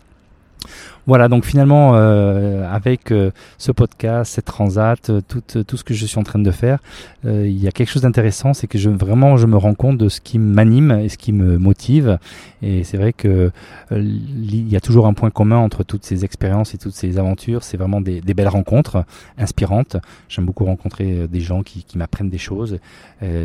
Voilà, 1.09 1.29
donc 1.29 1.47
finalement, 1.47 1.93
euh, 1.95 2.71
avec 2.71 3.13
euh, 3.13 3.31
ce 3.57 3.73
podcast, 3.73 4.35
cette 4.35 4.45
transat, 4.45 5.09
euh, 5.09 5.23
tout, 5.23 5.77
ce 5.79 5.83
que 5.83 5.95
je 5.95 6.05
suis 6.05 6.19
en 6.19 6.23
train 6.23 6.39
de 6.39 6.51
faire, 6.51 6.81
il 7.25 7.59
y 7.59 7.67
a 7.67 7.73
quelque 7.73 7.89
chose 7.89 8.03
d'intéressant, 8.03 8.53
c'est 8.53 8.67
que 8.67 8.77
je, 8.79 8.91
vraiment 8.91 9.39
je 9.39 9.47
me 9.47 9.57
rends 9.57 9.73
compte 9.73 9.97
de 9.97 10.11
ce 10.11 10.21
qui 10.21 10.39
m'anime 10.39 10.93
et 10.93 11.09
ce 11.09 11.17
qui 11.17 11.33
me 11.33 11.57
motive. 11.57 12.19
Et 12.61 12.85
c'est 12.85 12.99
vrai 12.99 13.15
que 13.15 13.51
il 13.91 14.69
y 14.69 14.77
a 14.77 14.81
toujours 14.81 15.07
un 15.07 15.15
point 15.15 15.31
commun 15.31 15.57
entre 15.57 15.83
toutes 15.83 16.05
ces 16.05 16.25
expériences 16.25 16.75
et 16.75 16.79
toutes 16.79 16.95
ces 16.95 17.19
aventures. 17.19 17.63
C'est 17.65 17.77
vraiment 17.77 18.01
des, 18.01 18.21
belles 18.21 18.49
rencontres 18.49 19.05
inspirantes. 19.39 19.97
J'aime 20.29 20.45
beaucoup 20.45 20.65
rencontrer 20.65 21.27
des 21.29 21.41
gens 21.41 21.63
qui, 21.63 21.85
qui 21.85 21.99
m'apprennent 21.99 22.31
des 22.31 22.39
choses. 22.39 22.79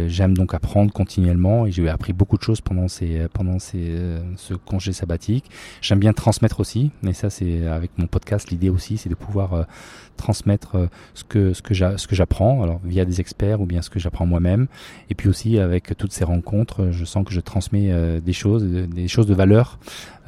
J'aime 0.07 0.35
donc 0.35 0.53
apprendre 0.53 0.91
continuellement 0.91 1.65
et 1.65 1.71
j'ai 1.71 1.87
appris 1.89 2.13
beaucoup 2.13 2.37
de 2.37 2.43
choses 2.43 2.61
pendant 2.61 2.87
ces 2.87 3.27
pendant 3.33 3.59
ces 3.59 3.95
ce 4.35 4.53
congé 4.53 4.93
sabbatique. 4.93 5.45
J'aime 5.81 5.99
bien 5.99 6.13
transmettre 6.13 6.59
aussi, 6.59 6.91
mais 7.03 7.13
ça 7.13 7.29
c'est 7.29 7.67
avec 7.67 7.91
mon 7.97 8.07
podcast, 8.07 8.49
l'idée 8.49 8.69
aussi, 8.69 8.97
c'est 8.97 9.09
de 9.09 9.15
pouvoir 9.15 9.53
euh, 9.53 9.63
transmettre 10.17 10.75
euh, 10.75 10.87
ce 11.13 11.23
que 11.23 11.53
ce 11.53 11.61
que 11.61 12.15
j'apprends, 12.15 12.63
alors 12.63 12.79
via 12.83 13.05
des 13.05 13.19
experts 13.19 13.61
ou 13.61 13.65
bien 13.65 13.81
ce 13.81 13.89
que 13.89 13.99
j'apprends 13.99 14.25
moi-même. 14.25 14.67
Et 15.09 15.15
puis 15.15 15.29
aussi 15.29 15.59
avec 15.59 15.95
toutes 15.97 16.13
ces 16.13 16.23
rencontres, 16.23 16.89
je 16.91 17.05
sens 17.05 17.25
que 17.25 17.33
je 17.33 17.39
transmets 17.39 17.91
euh, 17.91 18.19
des 18.19 18.33
choses, 18.33 18.63
des 18.63 19.07
choses 19.07 19.27
de 19.27 19.33
valeur 19.33 19.79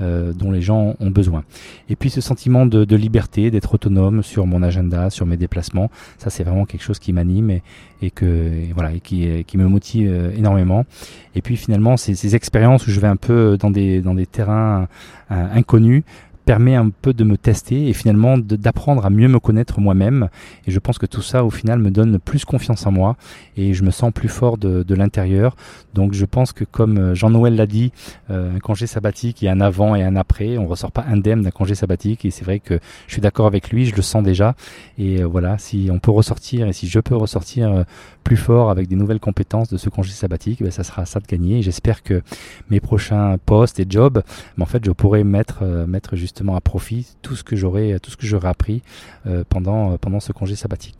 dont 0.01 0.51
les 0.51 0.61
gens 0.61 0.95
ont 0.99 1.09
besoin. 1.09 1.45
Et 1.87 1.95
puis 1.95 2.09
ce 2.09 2.19
sentiment 2.19 2.65
de, 2.65 2.83
de 2.83 2.95
liberté, 2.97 3.49
d'être 3.49 3.75
autonome 3.75 4.23
sur 4.23 4.45
mon 4.45 4.61
agenda, 4.61 5.09
sur 5.09 5.25
mes 5.25 5.37
déplacements, 5.37 5.89
ça 6.17 6.29
c'est 6.29 6.43
vraiment 6.43 6.65
quelque 6.65 6.81
chose 6.81 6.99
qui 6.99 7.13
m'anime 7.13 7.49
et, 7.49 7.63
et 8.01 8.11
que 8.11 8.25
et 8.25 8.73
voilà 8.75 8.91
et 8.91 8.99
qui, 8.99 9.45
qui 9.45 9.57
me 9.57 9.69
motive 9.69 10.33
énormément. 10.35 10.85
Et 11.33 11.41
puis 11.41 11.55
finalement 11.55 11.95
ces, 11.95 12.13
ces 12.13 12.35
expériences 12.35 12.85
où 12.87 12.91
je 12.91 12.99
vais 12.99 13.07
un 13.07 13.15
peu 13.15 13.57
dans 13.57 13.71
des 13.71 14.01
dans 14.01 14.15
des 14.15 14.25
terrains 14.25 14.89
inconnus 15.29 16.03
permet 16.45 16.75
un 16.75 16.89
peu 16.89 17.13
de 17.13 17.23
me 17.23 17.37
tester 17.37 17.89
et 17.89 17.93
finalement 17.93 18.37
d'apprendre 18.37 19.05
à 19.05 19.09
mieux 19.09 19.27
me 19.27 19.39
connaître 19.39 19.79
moi-même. 19.79 20.29
Et 20.67 20.71
je 20.71 20.79
pense 20.79 20.97
que 20.97 21.05
tout 21.05 21.21
ça, 21.21 21.43
au 21.43 21.49
final, 21.49 21.79
me 21.79 21.91
donne 21.91 22.19
plus 22.19 22.45
confiance 22.45 22.85
en 22.85 22.91
moi 22.91 23.17
et 23.57 23.73
je 23.73 23.83
me 23.83 23.91
sens 23.91 24.11
plus 24.13 24.29
fort 24.29 24.57
de, 24.57 24.95
l'intérieur. 24.95 25.57
Donc 25.93 26.13
je 26.13 26.23
pense 26.23 26.53
que 26.53 26.63
comme 26.63 26.97
euh, 26.97 27.15
Jean-Noël 27.15 27.55
l'a 27.55 27.65
dit, 27.65 27.91
euh, 28.29 28.55
un 28.55 28.59
congé 28.59 28.87
sabbatique, 28.87 29.41
il 29.41 29.45
y 29.45 29.47
a 29.49 29.51
un 29.51 29.59
avant 29.59 29.93
et 29.95 30.03
un 30.03 30.15
après. 30.15 30.57
On 30.57 30.67
ressort 30.67 30.91
pas 30.91 31.03
indemne 31.09 31.41
d'un 31.41 31.51
congé 31.51 31.75
sabbatique 31.75 32.23
et 32.23 32.31
c'est 32.31 32.45
vrai 32.45 32.59
que 32.59 32.79
je 33.07 33.13
suis 33.13 33.21
d'accord 33.21 33.45
avec 33.47 33.71
lui, 33.71 33.85
je 33.85 33.95
le 33.95 34.01
sens 34.01 34.23
déjà. 34.23 34.55
Et 34.97 35.21
euh, 35.21 35.25
voilà, 35.25 35.57
si 35.57 35.89
on 35.91 35.99
peut 35.99 36.11
ressortir 36.11 36.67
et 36.67 36.73
si 36.73 36.87
je 36.87 36.99
peux 36.99 37.15
ressortir 37.15 37.85
plus 38.25 38.35
fort 38.35 38.69
avec 38.69 38.89
des 38.89 38.97
nouvelles 38.97 39.21
compétences 39.21 39.69
de 39.69 39.77
ce 39.77 39.87
congé 39.89 40.11
sabbatique, 40.11 40.61
ben, 40.61 40.71
ça 40.71 40.83
sera 40.83 41.05
ça 41.05 41.21
de 41.21 41.27
gagner. 41.27 41.61
J'espère 41.61 42.03
que 42.03 42.21
mes 42.69 42.81
prochains 42.81 43.37
postes 43.45 43.79
et 43.79 43.85
jobs, 43.87 44.21
ben, 44.57 44.63
en 44.63 44.65
fait, 44.65 44.83
je 44.83 44.91
pourrai 44.91 45.23
mettre, 45.23 45.63
mettre 45.87 46.17
juste 46.17 46.43
à 46.53 46.61
profit 46.61 47.07
tout 47.21 47.35
ce 47.35 47.43
que 47.43 47.55
j'aurais 47.55 47.99
tout 47.99 48.11
ce 48.11 48.17
que 48.17 48.25
j'aurais 48.25 48.49
appris 48.49 48.81
euh, 49.27 49.43
pendant 49.47 49.93
euh, 49.93 49.97
pendant 49.97 50.19
ce 50.19 50.31
congé 50.31 50.55
sabbatique. 50.55 50.97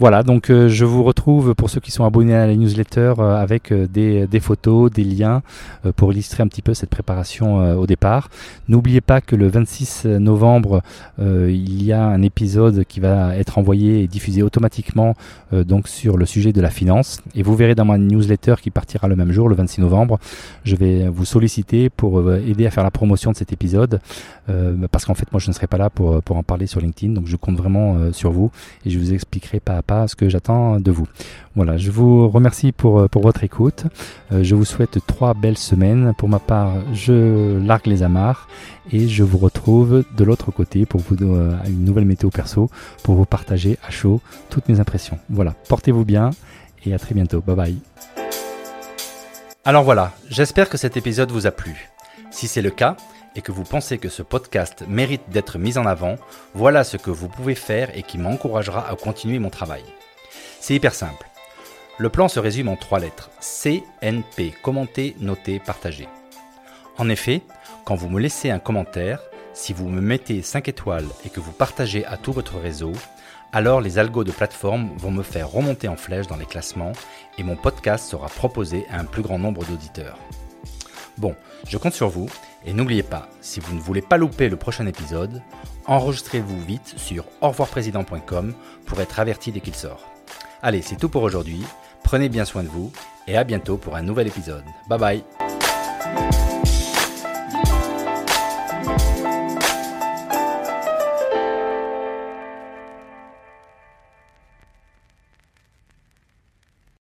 Voilà, 0.00 0.22
donc 0.22 0.48
euh, 0.48 0.70
je 0.70 0.86
vous 0.86 1.02
retrouve 1.02 1.54
pour 1.54 1.68
ceux 1.68 1.78
qui 1.78 1.90
sont 1.90 2.06
abonnés 2.06 2.34
à 2.34 2.46
la 2.46 2.56
newsletter 2.56 3.12
euh, 3.18 3.36
avec 3.36 3.70
euh, 3.70 3.86
des, 3.86 4.40
photos, 4.40 4.90
des 4.90 5.04
liens 5.04 5.42
pour 5.96 6.10
illustrer 6.10 6.42
un 6.42 6.48
petit 6.48 6.62
peu 6.62 6.72
cette 6.72 6.88
préparation 6.88 7.78
au 7.78 7.86
départ. 7.86 8.30
N'oubliez 8.68 9.02
pas 9.02 9.20
que 9.20 9.36
le 9.36 9.48
26 9.48 10.06
novembre, 10.06 10.82
il 11.18 11.82
y 11.82 11.92
a 11.92 12.02
un 12.02 12.22
épisode 12.22 12.84
qui 12.84 13.00
va 13.00 13.36
être 13.36 13.58
envoyé 13.58 14.02
et 14.02 14.06
diffusé 14.06 14.42
automatiquement 14.42 15.14
donc 15.52 15.88
sur 15.88 16.16
le 16.16 16.24
sujet 16.26 16.52
de 16.52 16.60
la 16.60 16.70
finance. 16.70 17.20
Et 17.34 17.42
vous 17.42 17.54
verrez 17.54 17.74
dans 17.74 17.84
ma 17.84 17.98
newsletter 17.98 18.54
qui 18.62 18.70
partira 18.70 19.08
le 19.08 19.16
même 19.16 19.32
jour, 19.32 19.48
le 19.48 19.54
26 19.54 19.80
novembre, 19.82 20.18
je 20.64 20.76
vais 20.76 21.08
vous 21.08 21.24
solliciter 21.24 21.90
pour 21.90 22.32
aider 22.32 22.66
à 22.66 22.70
faire 22.70 22.84
la 22.84 22.90
promotion 22.90 23.32
de 23.32 23.36
cet 23.36 23.52
épisode 23.52 24.00
parce 24.90 25.04
qu'en 25.04 25.14
fait 25.14 25.30
moi 25.32 25.40
je 25.40 25.48
ne 25.48 25.52
serai 25.52 25.66
pas 25.66 25.78
là 25.78 25.90
pour, 25.90 26.22
pour 26.22 26.36
en 26.36 26.42
parler 26.42 26.66
sur 26.66 26.80
LinkedIn, 26.80 27.12
donc 27.12 27.26
je 27.26 27.36
compte 27.36 27.56
vraiment 27.56 28.12
sur 28.12 28.30
vous 28.30 28.50
et 28.84 28.90
je 28.90 28.98
vous 28.98 29.12
expliquerai 29.12 29.60
pas 29.60 29.78
à 29.78 29.82
ce 30.06 30.16
que 30.16 30.28
j'attends 30.28 30.80
de 30.80 30.90
vous. 30.90 31.06
Voilà, 31.56 31.76
je 31.76 31.90
vous 31.90 32.28
remercie 32.28 32.72
pour, 32.72 33.08
pour 33.08 33.22
votre 33.22 33.44
écoute. 33.44 33.84
Euh, 34.32 34.42
je 34.42 34.54
vous 34.54 34.64
souhaite 34.64 34.98
trois 35.06 35.34
belles 35.34 35.58
semaines. 35.58 36.12
Pour 36.16 36.28
ma 36.28 36.38
part, 36.38 36.74
je 36.92 37.58
largue 37.58 37.86
les 37.86 38.02
amarres 38.02 38.48
et 38.92 39.08
je 39.08 39.22
vous 39.22 39.38
retrouve 39.38 40.04
de 40.16 40.24
l'autre 40.24 40.50
côté 40.50 40.86
pour 40.86 41.00
vous 41.00 41.16
euh, 41.20 41.56
une 41.66 41.84
nouvelle 41.84 42.04
météo 42.04 42.30
perso 42.30 42.70
pour 43.02 43.14
vous 43.14 43.24
partager 43.24 43.78
à 43.86 43.90
chaud 43.90 44.20
toutes 44.48 44.68
mes 44.68 44.80
impressions. 44.80 45.18
Voilà, 45.28 45.54
portez-vous 45.68 46.04
bien 46.04 46.30
et 46.84 46.94
à 46.94 46.98
très 46.98 47.14
bientôt. 47.14 47.40
Bye 47.40 47.56
bye. 47.56 47.76
Alors 49.64 49.84
voilà, 49.84 50.12
j'espère 50.28 50.68
que 50.68 50.78
cet 50.78 50.96
épisode 50.96 51.30
vous 51.30 51.46
a 51.46 51.50
plu. 51.50 51.90
Si 52.30 52.46
c'est 52.46 52.62
le 52.62 52.70
cas, 52.70 52.96
et 53.36 53.42
que 53.42 53.52
vous 53.52 53.64
pensez 53.64 53.98
que 53.98 54.08
ce 54.08 54.22
podcast 54.22 54.84
mérite 54.88 55.28
d'être 55.28 55.58
mis 55.58 55.78
en 55.78 55.86
avant, 55.86 56.16
voilà 56.54 56.84
ce 56.84 56.96
que 56.96 57.10
vous 57.10 57.28
pouvez 57.28 57.54
faire 57.54 57.96
et 57.96 58.02
qui 58.02 58.18
m'encouragera 58.18 58.88
à 58.88 58.96
continuer 58.96 59.38
mon 59.38 59.50
travail. 59.50 59.84
C'est 60.60 60.74
hyper 60.74 60.94
simple. 60.94 61.26
Le 61.98 62.08
plan 62.08 62.28
se 62.28 62.40
résume 62.40 62.68
en 62.68 62.76
trois 62.76 62.98
lettres. 62.98 63.30
CNP, 63.40 64.54
commenter, 64.62 65.16
noter, 65.20 65.58
partager. 65.58 66.08
En 66.98 67.08
effet, 67.08 67.42
quand 67.84 67.94
vous 67.94 68.08
me 68.08 68.20
laissez 68.20 68.50
un 68.50 68.58
commentaire, 68.58 69.20
si 69.52 69.72
vous 69.72 69.88
me 69.88 70.00
mettez 70.00 70.42
5 70.42 70.68
étoiles 70.68 71.08
et 71.24 71.28
que 71.28 71.40
vous 71.40 71.52
partagez 71.52 72.04
à 72.06 72.16
tout 72.16 72.32
votre 72.32 72.58
réseau, 72.58 72.92
alors 73.52 73.80
les 73.80 73.98
algos 73.98 74.24
de 74.24 74.30
plateforme 74.30 74.90
vont 74.96 75.10
me 75.10 75.22
faire 75.22 75.50
remonter 75.50 75.88
en 75.88 75.96
flèche 75.96 76.26
dans 76.26 76.36
les 76.36 76.46
classements 76.46 76.92
et 77.36 77.42
mon 77.42 77.56
podcast 77.56 78.08
sera 78.08 78.28
proposé 78.28 78.86
à 78.90 79.00
un 79.00 79.04
plus 79.04 79.22
grand 79.22 79.38
nombre 79.38 79.64
d'auditeurs. 79.64 80.18
Bon, 81.18 81.34
je 81.66 81.76
compte 81.76 81.94
sur 81.94 82.08
vous 82.08 82.28
et 82.64 82.72
n'oubliez 82.72 83.02
pas, 83.02 83.28
si 83.40 83.60
vous 83.60 83.74
ne 83.74 83.80
voulez 83.80 84.02
pas 84.02 84.16
louper 84.16 84.48
le 84.48 84.56
prochain 84.56 84.86
épisode, 84.86 85.42
enregistrez-vous 85.86 86.60
vite 86.62 86.94
sur 86.96 87.24
revoirprésident.com 87.40 88.54
pour 88.86 89.00
être 89.00 89.20
averti 89.20 89.52
dès 89.52 89.60
qu'il 89.60 89.74
sort. 89.74 90.06
Allez, 90.62 90.82
c'est 90.82 90.96
tout 90.96 91.08
pour 91.08 91.22
aujourd'hui. 91.22 91.64
Prenez 92.02 92.28
bien 92.28 92.44
soin 92.44 92.62
de 92.62 92.68
vous 92.68 92.92
et 93.26 93.36
à 93.36 93.44
bientôt 93.44 93.76
pour 93.76 93.96
un 93.96 94.02
nouvel 94.02 94.26
épisode. 94.26 94.64
Bye 94.88 94.98
bye 94.98 95.39